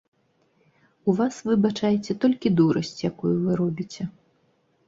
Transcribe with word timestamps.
У 1.11 1.13
вас, 1.19 1.35
выбачайце, 1.49 2.11
толькі 2.23 2.53
дурасць, 2.61 2.97
якую 3.11 3.35
вы 3.45 3.51
робіце. 3.61 4.03